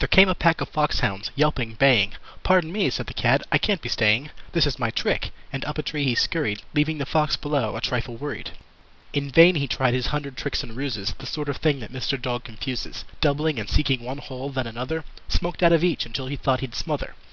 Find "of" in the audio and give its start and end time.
0.60-0.68, 11.48-11.58, 15.72-15.84